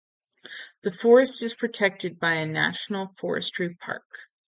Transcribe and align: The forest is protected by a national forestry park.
The 0.81 0.89
forest 0.89 1.43
is 1.43 1.53
protected 1.53 2.19
by 2.19 2.33
a 2.33 2.47
national 2.47 3.09
forestry 3.19 3.75
park. 3.75 4.31